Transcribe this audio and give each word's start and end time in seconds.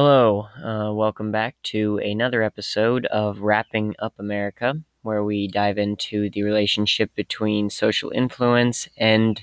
Hello, 0.00 0.46
uh, 0.64 0.92
welcome 0.92 1.32
back 1.32 1.56
to 1.64 1.98
another 1.98 2.40
episode 2.40 3.04
of 3.06 3.40
Wrapping 3.40 3.96
Up 3.98 4.14
America, 4.16 4.80
where 5.02 5.24
we 5.24 5.48
dive 5.48 5.76
into 5.76 6.30
the 6.30 6.44
relationship 6.44 7.12
between 7.16 7.68
social 7.68 8.12
influence 8.14 8.88
and 8.96 9.42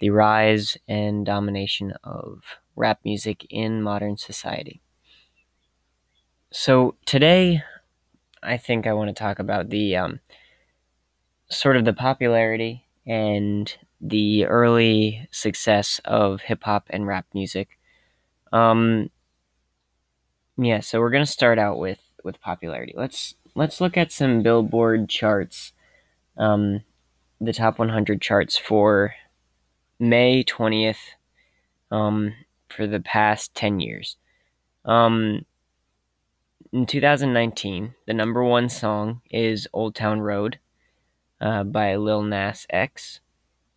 the 0.00 0.08
rise 0.08 0.78
and 0.88 1.26
domination 1.26 1.92
of 2.02 2.42
rap 2.74 3.00
music 3.04 3.46
in 3.50 3.82
modern 3.82 4.16
society. 4.16 4.80
So, 6.50 6.94
today, 7.04 7.62
I 8.42 8.56
think 8.56 8.86
I 8.86 8.94
want 8.94 9.14
to 9.14 9.22
talk 9.22 9.38
about 9.38 9.68
the 9.68 9.94
um, 9.96 10.20
sort 11.50 11.76
of 11.76 11.84
the 11.84 11.92
popularity 11.92 12.86
and 13.06 13.70
the 14.00 14.46
early 14.46 15.28
success 15.30 16.00
of 16.06 16.40
hip 16.40 16.62
hop 16.62 16.86
and 16.88 17.06
rap 17.06 17.26
music. 17.34 17.78
Um, 18.54 19.10
yeah, 20.56 20.80
so 20.80 21.00
we're 21.00 21.10
gonna 21.10 21.26
start 21.26 21.58
out 21.58 21.78
with 21.78 22.00
with 22.24 22.40
popularity. 22.40 22.94
Let's 22.96 23.34
let's 23.54 23.80
look 23.80 23.96
at 23.96 24.12
some 24.12 24.42
Billboard 24.42 25.08
charts, 25.08 25.72
um, 26.36 26.82
the 27.40 27.52
top 27.52 27.78
100 27.78 28.20
charts 28.20 28.56
for 28.56 29.14
May 29.98 30.44
20th, 30.44 31.14
um, 31.90 32.34
for 32.68 32.86
the 32.86 33.00
past 33.00 33.54
10 33.54 33.80
years. 33.80 34.16
Um, 34.84 35.44
in 36.72 36.86
2019, 36.86 37.94
the 38.06 38.14
number 38.14 38.42
one 38.42 38.68
song 38.68 39.20
is 39.30 39.68
Old 39.72 39.94
Town 39.94 40.20
Road 40.20 40.58
uh, 41.40 41.64
by 41.64 41.96
Lil 41.96 42.22
Nas 42.22 42.66
X. 42.70 43.20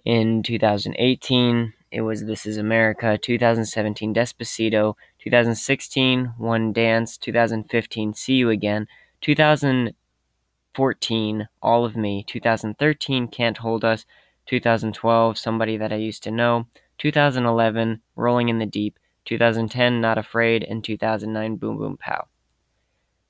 In 0.06 0.44
2018, 0.44 1.74
it 1.96 2.02
was 2.02 2.26
This 2.26 2.46
Is 2.46 2.58
America. 2.58 3.18
2017, 3.18 4.14
Despacito. 4.14 4.96
2016, 5.20 6.34
One 6.38 6.74
Dance. 6.74 7.18
2015, 7.18 8.14
See 8.14 8.34
You 8.34 8.50
Again. 8.50 8.90
2014, 9.22 11.48
All 11.62 11.86
of 11.86 11.96
Me. 11.96 12.26
2013, 12.28 13.30
Can't 13.30 13.60
Hold 13.60 13.86
Us. 13.86 14.06
2012, 14.46 15.38
Somebody 15.38 15.78
That 15.78 15.94
I 15.94 15.96
Used 15.96 16.24
to 16.24 16.32
Know. 16.32 16.68
2011, 16.98 18.02
Rolling 18.18 18.50
in 18.50 18.60
the 18.60 18.66
Deep. 18.66 19.00
2010, 19.24 20.02
Not 20.02 20.18
Afraid. 20.18 20.64
And 20.64 20.84
2009, 20.84 21.56
Boom 21.56 21.78
Boom 21.78 21.96
Pow. 21.96 22.28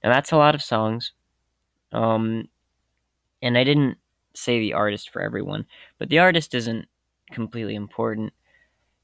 Now 0.03 0.11
that's 0.11 0.31
a 0.31 0.37
lot 0.37 0.55
of 0.55 0.63
songs. 0.63 1.11
Um, 1.91 2.49
and 3.43 3.59
I 3.59 3.63
didn't 3.63 3.99
say 4.33 4.59
the 4.59 4.73
artist 4.73 5.11
for 5.11 5.21
everyone, 5.21 5.67
but 5.99 6.09
the 6.09 6.17
artist 6.17 6.55
isn't 6.55 6.87
completely 7.31 7.75
important 7.75 8.33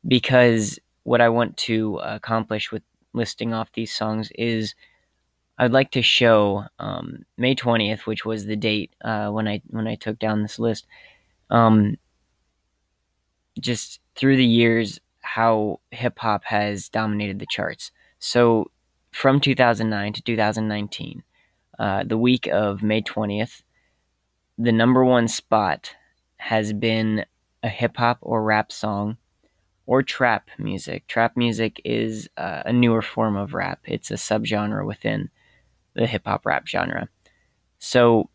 because 0.08 0.80
what 1.04 1.22
I 1.22 1.30
want 1.30 1.58
to 1.58 1.98
accomplish 1.98 2.72
with 2.72 2.84
listing 3.14 3.54
off 3.54 3.72
these 3.74 3.94
songs 3.94 4.32
is 4.38 4.76
I'd 5.58 5.72
like 5.72 5.92
to 5.92 6.02
show 6.02 6.66
um, 6.80 7.26
May 7.38 7.56
20th, 7.56 8.02
which 8.02 8.26
was 8.26 8.46
the 8.46 8.56
date 8.56 8.96
uh, 9.04 9.30
when 9.30 9.48
I 9.48 9.62
when 9.68 9.88
I 9.88 9.96
took 9.96 10.18
down 10.18 10.42
this 10.42 10.58
list. 10.58 10.88
Um, 11.50 11.98
just 13.60 14.00
through 14.16 14.38
the 14.38 14.46
years, 14.46 15.00
how 15.22 15.80
hip 15.92 16.18
hop 16.20 16.46
has 16.46 16.90
dominated 16.90 17.40
the 17.40 17.46
charts. 17.46 17.92
So 18.20 18.72
from 19.12 19.40
2009 19.40 20.14
to 20.14 20.22
2019, 20.22 21.24
uh, 21.78 22.04
the 22.06 22.18
week 22.18 22.48
of 22.48 22.82
May 22.82 23.02
20th, 23.02 23.62
the 24.58 24.72
number 24.72 25.04
one 25.04 25.28
spot 25.28 25.96
has 26.38 26.74
been 26.74 27.26
a 27.62 27.70
hip 27.70 27.98
hop 27.98 28.18
or 28.22 28.44
rap 28.44 28.72
song 28.72 29.18
or 29.92 30.02
trap 30.02 30.50
music. 30.58 31.06
Trap 31.08 31.36
music 31.36 31.82
is 31.84 32.30
uh, 32.38 32.64
a 32.66 32.72
newer 32.72 33.02
form 33.02 33.36
of 33.36 33.54
rap, 33.54 33.82
it's 33.84 34.10
a 34.10 34.14
subgenre 34.14 34.86
within 34.86 35.30
the 35.96 36.08
hip 36.08 36.22
hop 36.26 36.46
rap 36.46 36.66
genre. 36.66 37.10
So, 37.78 38.30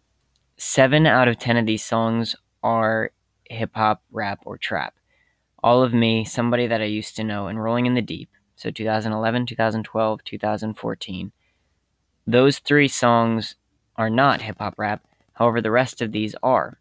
seven 0.58 1.06
out 1.06 1.28
of 1.28 1.38
ten 1.38 1.56
of 1.56 1.64
these 1.64 1.82
songs 1.82 2.36
are 2.62 3.10
hip 3.48 3.70
hop, 3.74 4.02
rap, 4.12 4.40
or 4.44 4.58
trap. 4.58 4.96
All 5.64 5.82
of 5.82 5.94
Me, 5.94 6.26
Somebody 6.26 6.66
That 6.66 6.82
I 6.82 6.84
Used 6.84 7.16
to 7.16 7.24
Know, 7.24 7.46
and 7.46 7.62
Rolling 7.62 7.86
in 7.86 7.94
the 7.94 8.02
Deep. 8.02 8.28
So, 8.56 8.70
2011, 8.70 9.46
2012, 9.46 10.24
2014. 10.24 11.32
Those 12.26 12.58
three 12.58 12.88
songs 12.88 13.54
are 13.96 14.10
not 14.10 14.42
hip 14.42 14.56
hop 14.58 14.74
rap, 14.76 15.06
However, 15.32 15.62
the 15.62 15.70
rest 15.70 16.02
of 16.02 16.12
these 16.12 16.34
are. 16.42 16.78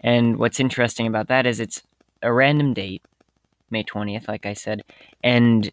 And 0.00 0.36
what's 0.38 0.60
interesting 0.60 1.06
about 1.06 1.28
that 1.28 1.46
is 1.46 1.60
it's 1.60 1.82
a 2.22 2.30
random 2.30 2.74
date, 2.74 3.02
May 3.70 3.84
20th, 3.84 4.28
like 4.28 4.46
I 4.46 4.52
said, 4.52 4.82
and 5.22 5.70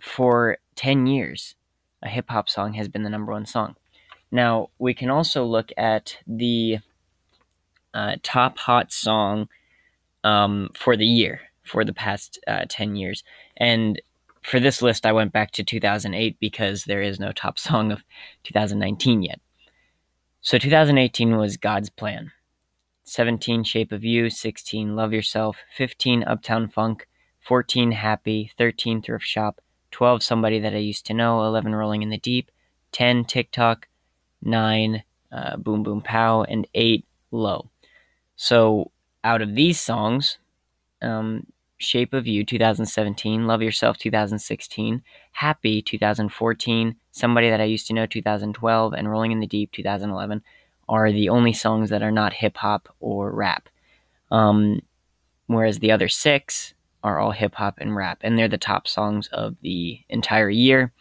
for 0.00 0.58
10 0.76 1.06
years, 1.06 1.54
a 2.02 2.08
hip 2.08 2.26
hop 2.28 2.48
song 2.48 2.74
has 2.74 2.88
been 2.88 3.02
the 3.02 3.10
number 3.10 3.32
one 3.32 3.46
song. 3.46 3.74
Now, 4.30 4.68
we 4.78 4.94
can 4.94 5.10
also 5.10 5.44
look 5.44 5.70
at 5.76 6.18
the 6.26 6.78
uh, 7.94 8.16
top 8.22 8.58
hot 8.58 8.92
song 8.92 9.48
um, 10.22 10.70
for 10.74 10.96
the 10.96 11.06
year, 11.06 11.40
for 11.64 11.84
the 11.84 11.92
past 11.92 12.38
uh, 12.46 12.64
10 12.68 12.96
years. 12.96 13.24
And 13.56 14.00
for 14.42 14.60
this 14.60 14.82
list, 14.82 15.06
I 15.06 15.12
went 15.12 15.32
back 15.32 15.50
to 15.52 15.64
2008 15.64 16.36
because 16.40 16.84
there 16.84 17.02
is 17.02 17.18
no 17.18 17.32
top 17.32 17.58
song 17.68 17.90
of 17.90 18.02
2019 18.44 19.22
yet. 19.22 19.40
So 20.40 20.58
2018 20.58 21.36
was 21.36 21.56
God's 21.56 21.90
plan. 21.90 22.32
17 23.08 23.64
Shape 23.64 23.90
of 23.90 24.04
You, 24.04 24.28
16 24.28 24.94
Love 24.94 25.12
Yourself, 25.14 25.56
15 25.74 26.24
Uptown 26.24 26.68
Funk, 26.68 27.08
14 27.40 27.92
Happy, 27.92 28.52
13 28.58 29.00
Thrift 29.00 29.24
Shop, 29.24 29.60
12 29.90 30.22
Somebody 30.22 30.58
That 30.58 30.74
I 30.74 30.78
Used 30.78 31.06
to 31.06 31.14
Know, 31.14 31.42
11 31.44 31.74
Rolling 31.74 32.02
in 32.02 32.10
the 32.10 32.18
Deep, 32.18 32.50
10 32.92 33.24
TikTok, 33.24 33.88
9 34.42 35.02
uh, 35.32 35.56
Boom 35.56 35.82
Boom 35.82 36.02
Pow, 36.02 36.42
and 36.42 36.68
8 36.74 37.06
Low. 37.30 37.70
So 38.36 38.90
out 39.24 39.40
of 39.40 39.54
these 39.54 39.80
songs, 39.80 40.38
um, 41.00 41.46
Shape 41.78 42.12
of 42.12 42.26
You 42.26 42.44
2017, 42.44 43.46
Love 43.46 43.62
Yourself 43.62 43.96
2016, 43.96 45.02
Happy 45.32 45.80
2014, 45.80 46.96
Somebody 47.10 47.48
That 47.48 47.60
I 47.60 47.64
Used 47.64 47.86
to 47.86 47.94
Know 47.94 48.04
2012, 48.04 48.92
and 48.92 49.10
Rolling 49.10 49.32
in 49.32 49.40
the 49.40 49.46
Deep 49.46 49.72
2011 49.72 50.42
are 50.88 51.12
the 51.12 51.28
only 51.28 51.52
songs 51.52 51.90
that 51.90 52.02
are 52.02 52.10
not 52.10 52.32
hip 52.32 52.56
hop 52.56 52.94
or 53.00 53.30
rap. 53.30 53.68
Um, 54.30 54.80
whereas 55.46 55.78
the 55.78 55.90
other 55.90 56.08
six 56.08 56.74
are 57.02 57.18
all 57.18 57.32
hip 57.32 57.54
hop 57.54 57.78
and 57.78 57.94
rap, 57.94 58.18
and 58.22 58.36
they're 58.36 58.48
the 58.48 58.58
top 58.58 58.88
songs 58.88 59.28
of 59.28 59.60
the 59.62 60.00
entire 60.08 60.50
year, 60.50 60.92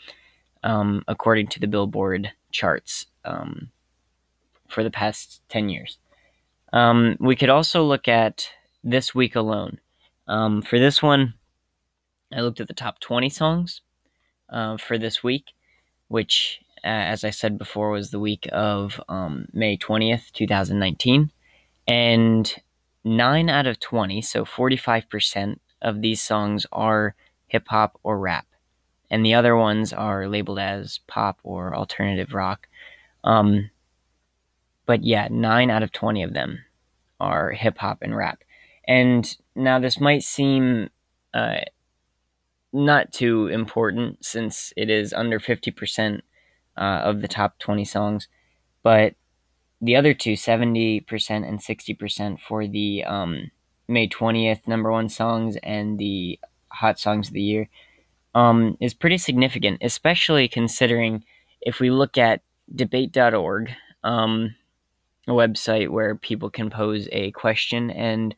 um, 0.64 1.03
according 1.08 1.48
to 1.48 1.59
the 1.59 1.68
Billboard 1.68 2.31
charts 2.52 3.08
um, 3.25 3.70
for 4.68 4.84
the 4.84 4.92
past 4.92 5.42
10 5.50 5.70
years. 5.70 5.98
Um, 6.74 7.18
we 7.19 7.36
could 7.36 7.50
also 7.50 7.84
look 7.84 8.08
at 8.08 8.50
this 8.84 9.16
week 9.16 9.36
alone. 9.36 9.80
Um, 10.28 10.62
for 10.62 10.80
this 10.80 11.02
one, 11.02 11.34
I 12.34 12.42
looked 12.42 12.59
at 12.59 12.68
the 12.68 12.74
top 12.74 13.00
20 13.00 13.30
songs 13.30 13.81
uh, 14.50 14.78
for 14.78 14.98
this 14.98 15.24
week, 15.24 15.46
which, 16.09 16.59
as 16.83 17.23
I 17.23 17.29
said 17.29 17.57
before, 17.57 17.91
was 17.91 18.11
the 18.11 18.19
week 18.19 18.47
of 18.51 19.01
um, 19.09 19.47
May 19.53 19.77
20th, 19.77 20.31
2019. 20.31 21.31
And 21.88 22.55
9 23.03 23.49
out 23.49 23.67
of 23.67 23.79
20, 23.79 24.21
so 24.21 24.43
45% 24.43 25.59
of 25.81 26.01
these 26.01 26.21
songs 26.21 26.65
are 26.71 27.15
hip 27.47 27.68
hop 27.69 28.00
or 28.03 28.19
rap. 28.19 28.45
And 29.09 29.25
the 29.25 29.33
other 29.33 29.56
ones 29.56 29.94
are 29.94 30.27
labeled 30.27 30.59
as 30.59 31.00
pop 31.07 31.39
or 31.44 31.74
alternative 31.74 32.33
rock. 32.33 32.68
Um, 33.23 33.69
but 34.85 35.03
yeah, 35.03 35.27
9 35.31 35.69
out 35.69 35.83
of 35.83 35.91
20 35.91 36.23
of 36.23 36.33
them 36.33 36.59
are 37.19 37.51
hip 37.51 37.77
hop 37.77 38.00
and 38.01 38.15
rap. 38.15 38.44
And 38.85 39.35
now 39.56 39.80
this 39.80 40.00
might 40.00 40.23
seem 40.23 40.89
uh, 41.33 41.59
not 42.73 43.12
too 43.12 43.47
important 43.47 44.23
since 44.25 44.73
it 44.75 44.89
is 44.89 45.13
under 45.13 45.39
50% 45.39 46.21
uh, 46.77 47.01
of 47.03 47.21
the 47.21 47.27
top 47.27 47.57
20 47.59 47.85
songs, 47.85 48.27
but 48.83 49.15
the 49.81 49.95
other 49.95 50.13
two, 50.13 50.33
70% 50.33 51.06
and 51.29 51.59
60% 51.59 52.39
for 52.39 52.68
the 52.68 53.03
um, 53.03 53.51
May 53.88 54.07
20th 54.07 54.68
number 54.68 54.91
one 54.91 55.09
songs 55.09 55.57
and 55.63 56.00
the 56.00 56.39
hot 56.69 57.00
songs 57.00 57.27
of 57.27 57.33
the 57.33 57.41
year, 57.41 57.69
um, 58.33 58.77
is 58.79 58.94
pretty 58.94 59.18
significant, 59.18 59.79
especially 59.81 60.47
considering 60.47 61.24
if 61.62 61.79
we 61.79 61.89
look 61.89 62.18
at 62.18 62.41
debate.org, 62.74 63.69
um, 64.03 64.56
a 65.27 65.31
website 65.31 65.89
where 65.89 66.15
people 66.15 66.50
can 66.50 66.69
pose 66.69 67.07
a 67.12 67.31
question 67.31 67.89
and 67.91 68.35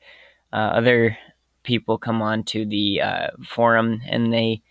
uh, 0.51 0.71
other 0.73 1.17
people 1.63 1.97
come 1.97 2.21
on 2.21 2.43
to 2.43 2.65
the 2.65 3.01
uh, 3.01 3.27
forum 3.45 4.01
and 4.07 4.33
they 4.33 4.61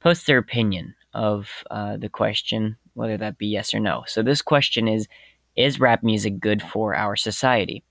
post 0.00 0.26
their 0.26 0.38
opinion 0.38 0.94
of 1.14 1.48
uh, 1.70 1.96
the 1.96 2.08
question, 2.08 2.76
whether 2.96 3.16
that 3.16 3.38
be 3.38 3.46
yes 3.46 3.74
or 3.74 3.80
no. 3.80 4.04
So 4.06 4.22
this 4.22 4.42
question 4.42 4.88
is 4.88 5.06
Is 5.54 5.78
rap 5.78 6.02
music 6.02 6.40
good 6.40 6.62
for 6.62 6.94
our 6.94 7.16
society? 7.16 7.84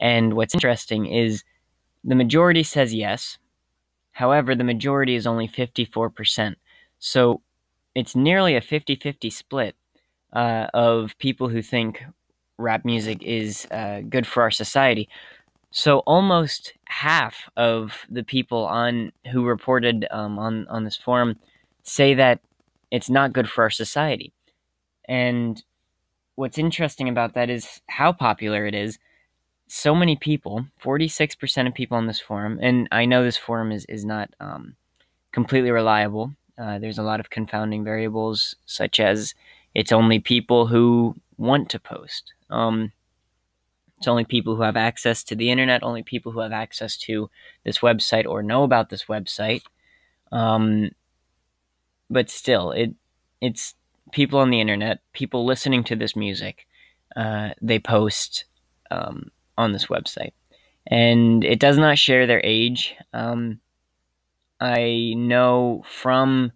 And 0.00 0.34
what's 0.34 0.54
interesting 0.54 1.06
is 1.06 1.44
the 2.04 2.14
majority 2.14 2.62
says 2.62 2.94
yes. 2.94 3.38
However, 4.12 4.54
the 4.54 4.64
majority 4.64 5.14
is 5.14 5.26
only 5.26 5.48
54%. 5.48 6.56
So 6.98 7.40
it's 7.94 8.14
nearly 8.14 8.56
a 8.56 8.60
50-50 8.60 9.32
split 9.32 9.76
uh, 10.32 10.66
of 10.74 11.16
people 11.18 11.48
who 11.48 11.62
think 11.62 12.02
rap 12.58 12.84
music 12.84 13.22
is 13.22 13.66
uh, 13.70 14.02
good 14.08 14.26
for 14.26 14.42
our 14.42 14.50
society. 14.50 15.08
So 15.70 16.00
almost 16.00 16.74
half 16.84 17.48
of 17.56 17.94
the 18.10 18.22
people 18.22 18.66
on 18.66 19.12
who 19.32 19.44
reported 19.44 20.06
um, 20.10 20.38
on 20.38 20.66
on 20.68 20.84
this 20.84 20.96
forum 20.96 21.38
say 21.82 22.12
that 22.14 22.40
it's 22.90 23.08
not 23.08 23.32
good 23.32 23.48
for 23.48 23.64
our 23.64 23.70
society. 23.70 24.32
And 25.06 25.62
what's 26.34 26.58
interesting 26.58 27.08
about 27.08 27.34
that 27.34 27.50
is 27.50 27.80
how 27.88 28.12
popular 28.12 28.66
it 28.66 28.74
is. 28.74 28.98
So 29.68 29.94
many 29.94 30.16
people, 30.16 30.66
46% 30.82 31.66
of 31.66 31.74
people 31.74 31.96
on 31.96 32.06
this 32.06 32.20
forum, 32.20 32.58
and 32.60 32.88
I 32.92 33.06
know 33.06 33.24
this 33.24 33.38
forum 33.38 33.72
is, 33.72 33.84
is 33.86 34.04
not 34.04 34.30
um, 34.38 34.76
completely 35.32 35.70
reliable. 35.70 36.34
Uh, 36.58 36.78
there's 36.78 36.98
a 36.98 37.02
lot 37.02 37.20
of 37.20 37.30
confounding 37.30 37.82
variables, 37.82 38.54
such 38.66 39.00
as 39.00 39.34
it's 39.74 39.92
only 39.92 40.18
people 40.18 40.66
who 40.66 41.16
want 41.38 41.70
to 41.70 41.80
post. 41.80 42.34
Um, 42.50 42.92
it's 44.02 44.08
only 44.08 44.24
people 44.24 44.56
who 44.56 44.62
have 44.62 44.76
access 44.76 45.22
to 45.24 45.36
the 45.36 45.50
internet, 45.50 45.82
only 45.82 46.02
people 46.02 46.32
who 46.32 46.40
have 46.40 46.52
access 46.52 46.96
to 46.98 47.30
this 47.64 47.78
website 47.78 48.26
or 48.26 48.42
know 48.42 48.64
about 48.64 48.90
this 48.90 49.04
website. 49.04 49.62
Um, 50.32 50.90
but 52.10 52.28
still, 52.28 52.72
it 52.72 52.94
it's 53.40 53.74
people 54.10 54.38
on 54.38 54.50
the 54.50 54.60
internet, 54.60 55.00
people 55.12 55.44
listening 55.44 55.84
to 55.84 55.96
this 55.96 56.16
music. 56.16 56.66
Uh, 57.14 57.50
they 57.60 57.78
post 57.78 58.46
um, 58.90 59.30
on 59.56 59.72
this 59.72 59.86
website, 59.86 60.32
and 60.86 61.44
it 61.44 61.60
does 61.60 61.78
not 61.78 61.98
share 61.98 62.26
their 62.26 62.40
age. 62.42 62.94
Um, 63.12 63.60
I 64.60 65.14
know 65.16 65.84
from 65.86 66.52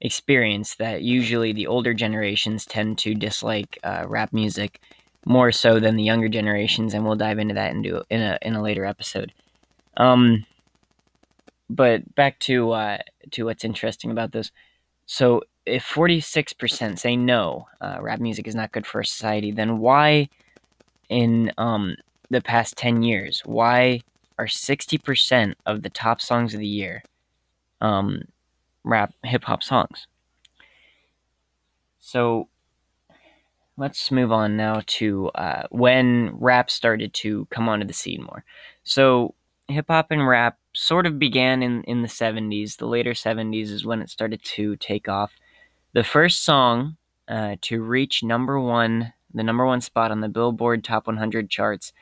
experience 0.00 0.76
that 0.76 1.02
usually 1.02 1.52
the 1.52 1.66
older 1.66 1.94
generations 1.94 2.64
tend 2.64 2.98
to 2.98 3.14
dislike 3.14 3.78
uh, 3.82 4.04
rap 4.06 4.32
music 4.32 4.80
more 5.24 5.52
so 5.52 5.80
than 5.80 5.96
the 5.96 6.02
younger 6.02 6.28
generations, 6.28 6.94
and 6.94 7.04
we'll 7.04 7.16
dive 7.16 7.38
into 7.38 7.54
that 7.54 7.72
into 7.72 8.02
in 8.10 8.20
a 8.20 8.38
in 8.42 8.54
a 8.54 8.62
later 8.62 8.84
episode. 8.84 9.32
Um, 9.96 10.46
but 11.68 12.14
back 12.14 12.38
to 12.40 12.72
uh, 12.72 12.98
to 13.32 13.44
what's 13.44 13.64
interesting 13.64 14.10
about 14.10 14.32
this. 14.32 14.50
So, 15.06 15.42
if 15.68 15.84
forty 15.84 16.20
six 16.20 16.52
percent 16.52 16.98
say 16.98 17.16
no, 17.16 17.68
uh, 17.80 17.98
rap 18.00 18.20
music 18.20 18.46
is 18.46 18.54
not 18.54 18.72
good 18.72 18.86
for 18.86 19.02
society, 19.02 19.50
then 19.50 19.78
why, 19.78 20.28
in 21.08 21.52
um, 21.58 21.96
the 22.30 22.40
past 22.40 22.76
ten 22.76 23.02
years, 23.02 23.42
why 23.44 24.00
are 24.38 24.48
sixty 24.48 24.98
percent 24.98 25.56
of 25.66 25.82
the 25.82 25.90
top 25.90 26.20
songs 26.20 26.54
of 26.54 26.60
the 26.60 26.66
year, 26.66 27.02
um, 27.80 28.22
rap 28.84 29.12
hip 29.24 29.44
hop 29.44 29.62
songs? 29.62 30.06
So 32.00 32.48
let's 33.76 34.10
move 34.10 34.32
on 34.32 34.56
now 34.56 34.82
to 34.86 35.28
uh, 35.30 35.62
when 35.70 36.32
rap 36.34 36.70
started 36.70 37.14
to 37.14 37.46
come 37.50 37.68
onto 37.68 37.86
the 37.86 37.92
scene 37.92 38.22
more. 38.22 38.44
So 38.82 39.34
hip 39.68 39.86
hop 39.88 40.10
and 40.10 40.26
rap 40.26 40.58
sort 40.72 41.06
of 41.06 41.18
began 41.18 41.62
in, 41.62 41.82
in 41.84 42.02
the 42.02 42.08
70s. 42.08 42.76
The 42.76 42.86
later 42.86 43.12
70s 43.12 43.70
is 43.70 43.84
when 43.84 44.00
it 44.02 44.10
started 44.10 44.42
to 44.42 44.76
take 44.76 45.08
off. 45.08 45.32
The 45.94 46.04
first 46.04 46.44
song 46.44 46.96
uh, 47.26 47.56
to 47.62 47.82
reach 47.82 48.22
number 48.22 48.60
one, 48.60 49.14
the 49.32 49.42
number 49.42 49.64
one 49.64 49.80
spot 49.80 50.10
on 50.10 50.20
the 50.20 50.28
Billboard 50.28 50.84
Top 50.84 51.06
100 51.06 51.48
charts 51.48 51.92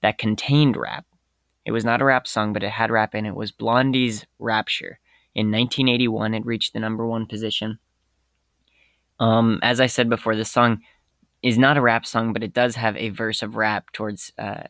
that 0.00 0.18
contained 0.18 0.76
rap. 0.76 1.04
It 1.66 1.72
was 1.72 1.84
not 1.84 2.00
a 2.00 2.04
rap 2.04 2.26
song, 2.26 2.52
but 2.52 2.62
it 2.62 2.70
had 2.70 2.90
rap 2.90 3.14
in 3.14 3.26
it. 3.26 3.34
Was 3.34 3.52
Blondie's 3.52 4.26
Rapture. 4.38 4.98
In 5.34 5.50
1981, 5.50 6.34
it 6.34 6.46
reached 6.46 6.72
the 6.72 6.80
number 6.80 7.06
one 7.06 7.26
position. 7.26 7.78
Um, 9.20 9.60
as 9.62 9.80
I 9.80 9.86
said 9.86 10.08
before, 10.08 10.36
this 10.36 10.50
song 10.50 10.82
is 11.42 11.58
not 11.58 11.76
a 11.76 11.82
rap 11.82 12.06
song, 12.06 12.32
but 12.32 12.42
it 12.42 12.54
does 12.54 12.76
have 12.76 12.96
a 12.96 13.10
verse 13.10 13.42
of 13.42 13.56
rap 13.56 13.92
towards 13.92 14.32
uh, 14.38 14.64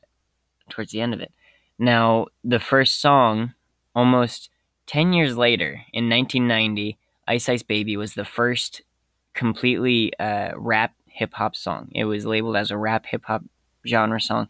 towards 0.69 0.93
the 0.93 1.00
end 1.00 1.15
of 1.15 1.20
it. 1.20 1.32
Now, 1.79 2.27
the 2.43 2.61
first 2.61 3.00
song, 3.00 3.55
almost 3.94 4.50
ten 4.87 5.12
years 5.12 5.37
later, 5.37 5.82
in 5.93 6.09
1990, 6.09 6.99
"Ice 7.26 7.49
Ice 7.49 7.62
Baby" 7.62 7.97
was 7.97 8.15
the 8.15 8.25
first 8.25 8.82
completely 9.35 10.12
uh, 10.19 10.53
rap 10.56 10.94
hip 11.06 11.35
hop 11.35 11.56
song. 11.56 11.88
It 11.93 12.05
was 12.05 12.26
labeled 12.26 12.56
as 12.56 12.71
a 12.71 12.76
rap 12.76 13.06
hip 13.06 13.25
hop 13.26 13.44
genre 13.87 14.21
song, 14.21 14.49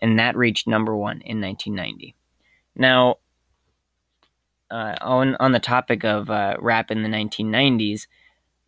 and 0.00 0.18
that 0.18 0.36
reached 0.36 0.66
number 0.66 0.94
one 0.96 1.20
in 1.22 1.40
1990. 1.40 2.14
Now, 2.76 3.16
uh, 4.70 4.96
on 5.00 5.36
on 5.36 5.52
the 5.52 5.60
topic 5.60 6.04
of 6.04 6.30
uh, 6.30 6.56
rap 6.60 6.90
in 6.90 7.02
the 7.02 7.08
1990s, 7.08 8.06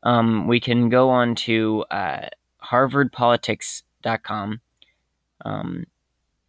um, 0.02 0.46
we 0.46 0.60
can 0.60 0.88
go 0.88 1.10
on 1.10 1.34
to 1.34 1.84
uh, 1.90 2.28
harvardpolitics.com, 2.64 4.60
um, 5.44 5.86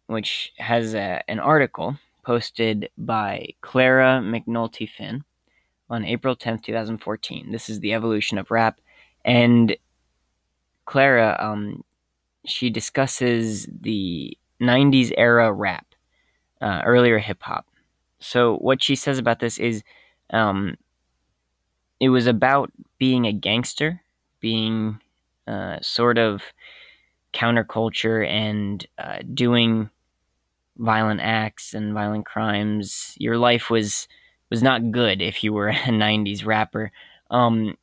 which 0.06 0.52
has 0.58 0.94
a, 0.94 1.22
an 1.28 1.38
article 1.38 1.96
posted 2.24 2.88
by 2.96 3.48
Clara 3.60 4.20
McNulty 4.22 4.88
Finn 4.88 5.24
on 5.90 6.04
April 6.04 6.36
10th, 6.36 6.62
2014. 6.62 7.52
This 7.52 7.68
is 7.68 7.80
the 7.80 7.92
evolution 7.92 8.38
of 8.38 8.50
rap. 8.50 8.80
And 9.24 9.76
Clara, 10.86 11.36
um, 11.38 11.84
she 12.44 12.70
discusses 12.70 13.66
the 13.66 14.36
90s 14.60 15.12
era 15.16 15.52
rap, 15.52 15.86
uh, 16.60 16.82
earlier 16.84 17.18
hip 17.18 17.42
hop. 17.42 17.66
So, 18.20 18.56
what 18.56 18.82
she 18.82 18.94
says 18.94 19.18
about 19.18 19.40
this 19.40 19.58
is 19.58 19.82
um, 20.30 20.76
it 22.00 22.08
was 22.08 22.26
about 22.26 22.70
being 22.98 23.26
a 23.26 23.32
gangster, 23.32 24.00
being 24.40 25.00
uh, 25.46 25.78
sort 25.82 26.18
of 26.18 26.42
counterculture 27.32 28.26
and 28.26 28.86
uh, 28.98 29.18
doing 29.34 29.90
violent 30.78 31.20
acts 31.20 31.74
and 31.74 31.94
violent 31.94 32.26
crimes. 32.26 33.14
Your 33.18 33.38
life 33.38 33.70
was 33.70 34.08
was 34.52 34.62
not 34.62 34.90
good 34.90 35.22
if 35.22 35.42
you 35.42 35.50
were 35.50 35.68
a 35.88 35.88
'90s 35.88 36.44
rapper, 36.44 36.92
um, 37.30 37.74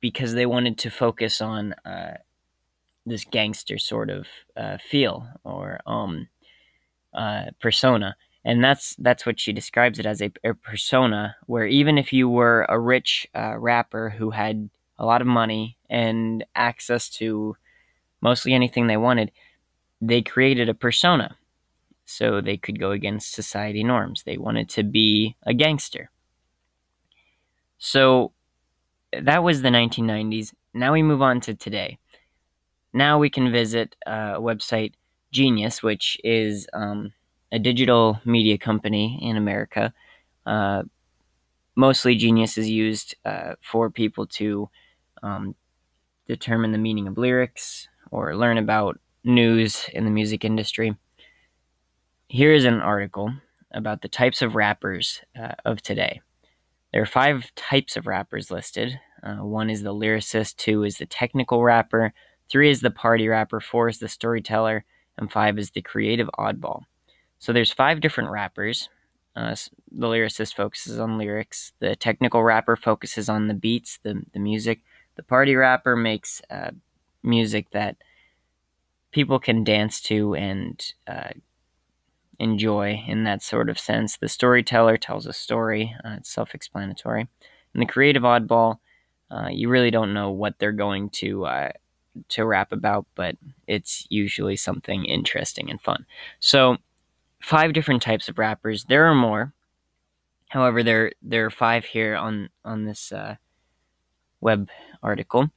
because 0.00 0.34
they 0.34 0.46
wanted 0.46 0.78
to 0.78 0.88
focus 0.88 1.40
on 1.40 1.72
uh, 1.84 2.16
this 3.04 3.24
gangster 3.24 3.76
sort 3.76 4.08
of 4.08 4.28
uh, 4.56 4.78
feel 4.78 5.26
or 5.42 5.80
um, 5.86 6.28
uh, 7.12 7.46
persona. 7.60 8.14
And 8.44 8.62
that's 8.62 8.94
that's 9.00 9.26
what 9.26 9.40
she 9.40 9.52
describes 9.52 9.98
it 9.98 10.06
as 10.06 10.22
a, 10.22 10.30
a 10.44 10.54
persona, 10.54 11.34
where 11.46 11.66
even 11.66 11.98
if 11.98 12.12
you 12.12 12.28
were 12.28 12.66
a 12.68 12.78
rich 12.78 13.26
uh, 13.34 13.58
rapper 13.58 14.10
who 14.10 14.30
had 14.30 14.70
a 14.96 15.04
lot 15.04 15.20
of 15.20 15.26
money 15.26 15.76
and 15.90 16.44
access 16.54 17.10
to 17.18 17.56
mostly 18.20 18.54
anything 18.54 18.86
they 18.86 18.96
wanted, 18.96 19.32
they 20.00 20.22
created 20.22 20.68
a 20.68 20.74
persona 20.86 21.36
so 22.10 22.40
they 22.40 22.56
could 22.56 22.78
go 22.78 22.90
against 22.90 23.32
society 23.32 23.84
norms. 23.84 24.22
They 24.24 24.36
wanted 24.36 24.68
to 24.70 24.82
be 24.82 25.36
a 25.44 25.54
gangster. 25.54 26.10
So 27.78 28.32
that 29.12 29.42
was 29.42 29.62
the 29.62 29.68
1990s. 29.68 30.52
Now 30.74 30.92
we 30.92 31.02
move 31.02 31.22
on 31.22 31.40
to 31.42 31.54
today. 31.54 31.98
Now 32.92 33.18
we 33.18 33.30
can 33.30 33.52
visit 33.52 33.96
a 34.06 34.40
website 34.40 34.94
Genius, 35.32 35.82
which 35.82 36.20
is 36.24 36.66
um, 36.72 37.12
a 37.52 37.58
digital 37.58 38.20
media 38.24 38.58
company 38.58 39.18
in 39.22 39.36
America. 39.36 39.92
Uh, 40.44 40.82
mostly, 41.76 42.16
Genius 42.16 42.58
is 42.58 42.68
used 42.68 43.14
uh, 43.24 43.54
for 43.62 43.90
people 43.90 44.26
to 44.26 44.68
um, 45.22 45.54
determine 46.26 46.72
the 46.72 46.78
meaning 46.78 47.06
of 47.06 47.16
lyrics, 47.16 47.88
or 48.10 48.36
learn 48.36 48.58
about 48.58 48.98
news 49.22 49.88
in 49.92 50.04
the 50.04 50.10
music 50.10 50.44
industry. 50.44 50.96
Here 52.32 52.52
is 52.52 52.64
an 52.64 52.80
article 52.80 53.32
about 53.72 54.02
the 54.02 54.08
types 54.08 54.40
of 54.40 54.54
rappers 54.54 55.20
uh, 55.36 55.54
of 55.64 55.82
today. 55.82 56.20
There 56.92 57.02
are 57.02 57.06
five 57.06 57.52
types 57.56 57.96
of 57.96 58.06
rappers 58.06 58.52
listed. 58.52 59.00
Uh, 59.20 59.38
one 59.38 59.68
is 59.68 59.82
the 59.82 59.92
lyricist, 59.92 60.54
two 60.54 60.84
is 60.84 60.98
the 60.98 61.06
technical 61.06 61.64
rapper, 61.64 62.14
three 62.48 62.70
is 62.70 62.82
the 62.82 62.90
party 62.92 63.26
rapper, 63.26 63.58
four 63.60 63.88
is 63.88 63.98
the 63.98 64.06
storyteller, 64.06 64.84
and 65.18 65.32
five 65.32 65.58
is 65.58 65.72
the 65.72 65.82
creative 65.82 66.30
oddball. 66.38 66.82
So 67.40 67.52
there's 67.52 67.72
five 67.72 68.00
different 68.00 68.30
rappers. 68.30 68.88
Uh, 69.34 69.56
the 69.90 70.06
lyricist 70.06 70.54
focuses 70.54 71.00
on 71.00 71.18
lyrics. 71.18 71.72
The 71.80 71.96
technical 71.96 72.44
rapper 72.44 72.76
focuses 72.76 73.28
on 73.28 73.48
the 73.48 73.54
beats, 73.54 73.98
the, 74.04 74.22
the 74.32 74.38
music. 74.38 74.82
The 75.16 75.24
party 75.24 75.56
rapper 75.56 75.96
makes 75.96 76.42
uh, 76.48 76.70
music 77.24 77.72
that 77.72 77.96
people 79.10 79.40
can 79.40 79.64
dance 79.64 80.00
to 80.02 80.36
and 80.36 80.80
uh, 81.08 81.30
enjoy 82.40 83.02
in 83.06 83.24
that 83.24 83.42
sort 83.42 83.68
of 83.68 83.78
sense. 83.78 84.16
The 84.16 84.28
storyteller 84.28 84.96
tells 84.96 85.26
a 85.26 85.32
story, 85.32 85.94
uh, 86.04 86.16
it's 86.18 86.30
self 86.30 86.54
explanatory. 86.54 87.28
And 87.74 87.82
the 87.82 87.86
creative 87.86 88.22
oddball, 88.22 88.78
uh, 89.30 89.48
you 89.50 89.68
really 89.68 89.90
don't 89.90 90.12
know 90.12 90.30
what 90.30 90.58
they're 90.58 90.72
going 90.72 91.10
to. 91.10 91.46
Uh, 91.46 91.70
to 92.28 92.44
rap 92.44 92.72
about, 92.72 93.06
but 93.14 93.36
it's 93.68 94.04
usually 94.10 94.56
something 94.56 95.04
interesting 95.04 95.70
and 95.70 95.80
fun. 95.80 96.04
So, 96.40 96.76
five 97.40 97.72
different 97.72 98.02
types 98.02 98.28
of 98.28 98.36
rappers. 98.36 98.84
There 98.84 99.06
are 99.06 99.14
more. 99.14 99.52
However, 100.48 100.82
there 100.82 101.12
there 101.22 101.46
are 101.46 101.50
five 101.50 101.84
here 101.84 102.16
on 102.16 102.48
on 102.64 102.84
this 102.84 103.12
uh, 103.12 103.36
web 104.40 104.68
article. 105.02 105.50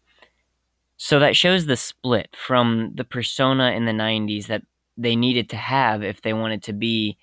So 0.97 1.19
that 1.19 1.35
shows 1.35 1.65
the 1.65 1.75
split 1.75 2.35
from 2.35 2.91
the 2.95 3.03
persona 3.03 3.71
in 3.71 3.85
the 3.85 3.91
90s 3.91 4.47
that 4.47 4.63
they 4.97 5.15
needed 5.15 5.49
to 5.49 5.57
have 5.57 6.03
if 6.03 6.21
they 6.21 6.33
wanted 6.33 6.63
to 6.63 6.73
be 6.73 7.17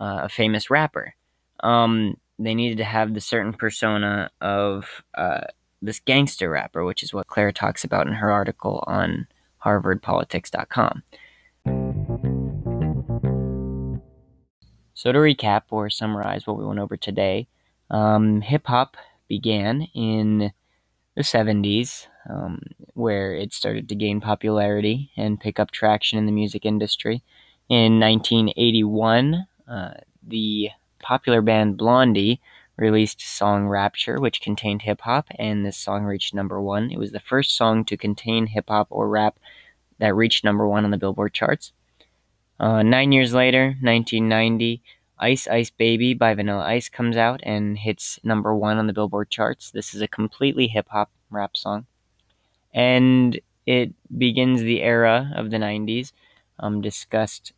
uh, 0.00 0.20
a 0.24 0.28
famous 0.28 0.70
rapper. 0.70 1.14
Um, 1.60 2.16
they 2.38 2.54
needed 2.54 2.78
to 2.78 2.84
have 2.84 3.14
the 3.14 3.20
certain 3.20 3.52
persona 3.52 4.30
of 4.40 4.86
uh, 5.14 5.42
this 5.80 6.00
gangster 6.00 6.50
rapper, 6.50 6.84
which 6.84 7.02
is 7.02 7.12
what 7.12 7.26
Claire 7.26 7.52
talks 7.52 7.84
about 7.84 8.06
in 8.06 8.14
her 8.14 8.30
article 8.30 8.82
on 8.86 9.26
HarvardPolitics.com. 9.64 11.02
So, 14.94 15.10
to 15.10 15.18
recap 15.18 15.62
or 15.70 15.90
summarize 15.90 16.46
what 16.46 16.58
we 16.58 16.64
went 16.64 16.78
over 16.78 16.96
today, 16.96 17.48
um, 17.90 18.40
hip 18.40 18.66
hop 18.66 18.96
began 19.28 19.82
in 19.94 20.52
the 21.14 21.22
70s, 21.22 22.06
um, 22.28 22.60
where 22.94 23.34
it 23.34 23.52
started 23.52 23.88
to 23.88 23.94
gain 23.94 24.20
popularity 24.20 25.10
and 25.16 25.40
pick 25.40 25.58
up 25.60 25.70
traction 25.70 26.18
in 26.18 26.26
the 26.26 26.32
music 26.32 26.64
industry. 26.64 27.22
In 27.68 28.00
1981, 28.00 29.46
uh, 29.68 29.94
the 30.26 30.70
popular 31.00 31.42
band 31.42 31.76
Blondie 31.76 32.40
released 32.76 33.20
song 33.20 33.68
Rapture, 33.68 34.20
which 34.20 34.40
contained 34.40 34.82
hip 34.82 35.02
hop, 35.02 35.26
and 35.36 35.64
this 35.64 35.76
song 35.76 36.04
reached 36.04 36.34
number 36.34 36.60
one. 36.60 36.90
It 36.90 36.98
was 36.98 37.12
the 37.12 37.20
first 37.20 37.56
song 37.56 37.84
to 37.86 37.96
contain 37.96 38.46
hip 38.46 38.66
hop 38.68 38.88
or 38.90 39.08
rap 39.08 39.38
that 39.98 40.14
reached 40.14 40.44
number 40.44 40.66
one 40.66 40.84
on 40.84 40.90
the 40.90 40.96
Billboard 40.96 41.34
charts. 41.34 41.72
Uh, 42.58 42.82
nine 42.82 43.12
years 43.12 43.34
later, 43.34 43.76
1990, 43.80 44.82
Ice 45.22 45.46
Ice 45.46 45.70
Baby 45.70 46.14
by 46.14 46.34
Vanilla 46.34 46.64
Ice 46.64 46.88
comes 46.88 47.16
out 47.16 47.40
and 47.44 47.78
hits 47.78 48.18
number 48.24 48.54
one 48.54 48.76
on 48.76 48.88
the 48.88 48.92
Billboard 48.92 49.30
charts. 49.30 49.70
This 49.70 49.94
is 49.94 50.02
a 50.02 50.08
completely 50.08 50.66
hip 50.66 50.88
hop 50.90 51.10
rap 51.30 51.56
song. 51.56 51.86
And 52.74 53.40
it 53.64 53.94
begins 54.18 54.62
the 54.62 54.82
era 54.82 55.32
of 55.36 55.50
the 55.50 55.58
90s, 55.58 56.12
um, 56.58 56.80
discussed 56.80 57.52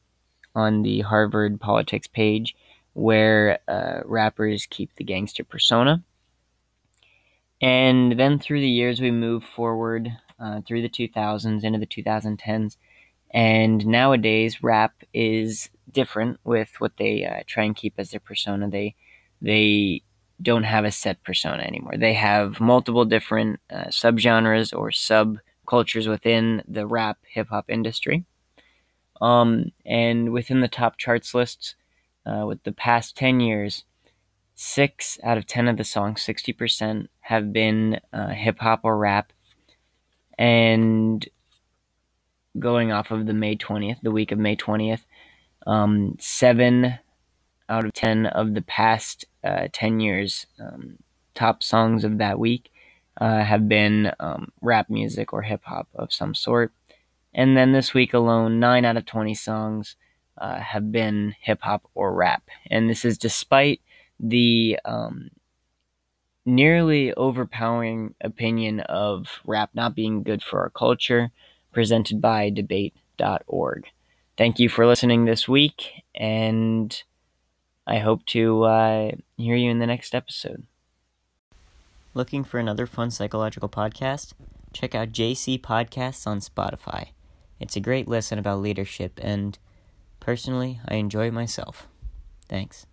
on 0.54 0.82
the 0.82 1.00
Harvard 1.00 1.58
Politics 1.60 2.06
page 2.06 2.54
where 2.92 3.58
uh, 3.66 4.00
rappers 4.04 4.66
keep 4.66 4.94
the 4.96 5.04
gangster 5.04 5.42
persona. 5.44 6.02
And 7.60 8.18
then 8.18 8.38
through 8.38 8.60
the 8.60 8.68
years, 8.68 9.00
we 9.00 9.10
move 9.10 9.44
forward 9.44 10.16
uh, 10.38 10.60
through 10.66 10.82
the 10.82 10.88
2000s 10.88 11.64
into 11.64 11.78
the 11.78 11.86
2010s. 11.86 12.76
And 13.34 13.84
nowadays, 13.84 14.62
rap 14.62 14.94
is 15.12 15.68
different 15.90 16.38
with 16.44 16.70
what 16.78 16.92
they 16.98 17.24
uh, 17.24 17.42
try 17.48 17.64
and 17.64 17.74
keep 17.74 17.94
as 17.98 18.12
their 18.12 18.20
persona. 18.20 18.70
They 18.70 18.94
they 19.42 20.02
don't 20.40 20.62
have 20.62 20.84
a 20.84 20.92
set 20.92 21.22
persona 21.24 21.62
anymore. 21.62 21.94
They 21.96 22.14
have 22.14 22.60
multiple 22.60 23.04
different 23.04 23.58
uh, 23.70 23.86
subgenres 23.86 24.72
or 24.72 24.90
subcultures 24.90 26.08
within 26.08 26.62
the 26.68 26.86
rap 26.86 27.18
hip 27.26 27.48
hop 27.48 27.68
industry. 27.68 28.24
Um, 29.20 29.72
and 29.84 30.32
within 30.32 30.60
the 30.60 30.68
top 30.68 30.96
charts 30.96 31.34
lists, 31.34 31.74
uh, 32.26 32.44
with 32.46 32.62
the 32.62 32.72
past 32.72 33.16
10 33.16 33.40
years, 33.40 33.84
six 34.54 35.18
out 35.24 35.38
of 35.38 35.46
10 35.46 35.68
of 35.68 35.76
the 35.76 35.84
songs, 35.84 36.24
60%, 36.24 37.08
have 37.20 37.52
been 37.52 38.00
uh, 38.12 38.28
hip 38.28 38.58
hop 38.60 38.80
or 38.82 38.96
rap. 38.96 39.32
And 40.38 41.26
going 42.58 42.92
off 42.92 43.10
of 43.10 43.26
the 43.26 43.32
May 43.32 43.56
20th, 43.56 44.00
the 44.02 44.10
week 44.10 44.32
of 44.32 44.38
May 44.38 44.56
20th, 44.56 45.04
um, 45.66 46.16
seven 46.18 46.98
out 47.68 47.84
of 47.84 47.92
10 47.92 48.26
of 48.26 48.54
the 48.54 48.62
past 48.62 49.24
uh, 49.42 49.68
10 49.72 50.00
years, 50.00 50.46
um, 50.60 50.98
top 51.34 51.62
songs 51.62 52.04
of 52.04 52.18
that 52.18 52.38
week 52.38 52.70
uh, 53.20 53.42
have 53.42 53.68
been 53.68 54.12
um, 54.20 54.52
rap 54.60 54.90
music 54.90 55.32
or 55.32 55.42
hip 55.42 55.62
hop 55.64 55.88
of 55.94 56.12
some 56.12 56.34
sort. 56.34 56.72
And 57.32 57.56
then 57.56 57.72
this 57.72 57.94
week 57.94 58.14
alone, 58.14 58.60
9 58.60 58.84
out 58.84 58.96
of 58.96 59.06
20 59.06 59.34
songs 59.34 59.96
uh, 60.38 60.60
have 60.60 60.92
been 60.92 61.34
hip 61.40 61.60
hop 61.62 61.88
or 61.94 62.14
rap. 62.14 62.44
And 62.70 62.88
this 62.88 63.04
is 63.04 63.18
despite 63.18 63.80
the 64.20 64.78
um, 64.84 65.30
nearly 66.46 67.12
overpowering 67.14 68.14
opinion 68.20 68.80
of 68.80 69.40
rap 69.44 69.70
not 69.74 69.94
being 69.94 70.22
good 70.22 70.42
for 70.42 70.60
our 70.60 70.70
culture, 70.70 71.30
presented 71.74 72.20
by 72.20 72.50
debate.org. 72.50 73.86
Thank 74.38 74.58
you 74.58 74.68
for 74.68 74.86
listening 74.86 75.24
this 75.24 75.48
week, 75.48 76.02
and 76.14 77.02
I 77.86 77.98
hope 77.98 78.24
to 78.26 78.64
uh, 78.64 79.10
hear 79.36 79.56
you 79.56 79.70
in 79.70 79.78
the 79.78 79.86
next 79.86 80.14
episode. 80.14 80.64
Looking 82.14 82.44
for 82.44 82.58
another 82.58 82.86
fun 82.86 83.10
psychological 83.10 83.68
podcast? 83.68 84.32
Check 84.72 84.94
out 84.94 85.12
JC 85.12 85.60
Podcasts 85.60 86.26
on 86.26 86.40
Spotify. 86.40 87.08
It's 87.60 87.76
a 87.76 87.80
great 87.80 88.08
listen 88.08 88.38
about 88.38 88.60
leadership 88.60 89.20
and 89.22 89.58
Personally, 90.24 90.80
I 90.88 90.94
enjoy 90.94 91.30
myself. 91.30 91.86
Thanks. 92.48 92.86